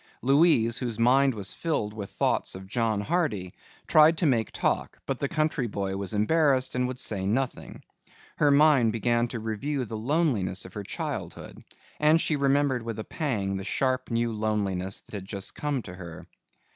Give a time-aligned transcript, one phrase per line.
[0.23, 3.53] Louise, whose mind was filled with thoughts of John Hardy,
[3.85, 7.83] tried to make talk but the country boy was embarrassed and would say nothing.
[8.37, 11.63] Her mind began to review the loneliness of her childhood
[11.99, 15.93] and she remembered with a pang the sharp new loneliness that had just come to
[15.93, 16.25] her.